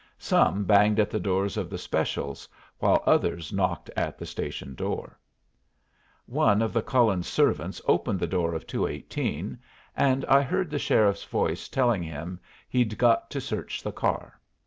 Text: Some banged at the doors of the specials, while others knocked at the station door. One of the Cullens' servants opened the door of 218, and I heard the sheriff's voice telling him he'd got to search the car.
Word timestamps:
Some 0.17 0.63
banged 0.63 0.99
at 0.99 1.11
the 1.11 1.19
doors 1.19 1.57
of 1.57 1.69
the 1.69 1.77
specials, 1.77 2.49
while 2.79 3.03
others 3.05 3.53
knocked 3.53 3.87
at 3.95 4.17
the 4.17 4.25
station 4.25 4.73
door. 4.73 5.19
One 6.25 6.63
of 6.63 6.73
the 6.73 6.81
Cullens' 6.81 7.27
servants 7.27 7.79
opened 7.87 8.19
the 8.19 8.25
door 8.25 8.55
of 8.55 8.65
218, 8.65 9.59
and 9.95 10.25
I 10.25 10.41
heard 10.41 10.71
the 10.71 10.79
sheriff's 10.79 11.25
voice 11.25 11.69
telling 11.69 12.01
him 12.01 12.39
he'd 12.67 12.97
got 12.97 13.29
to 13.29 13.39
search 13.39 13.83
the 13.83 13.91
car. 13.91 14.39